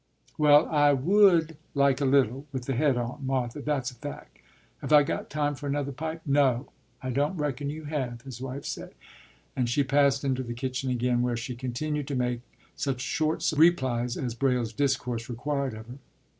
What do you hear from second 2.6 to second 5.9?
the head on Martha, that's a fact. Have I got time for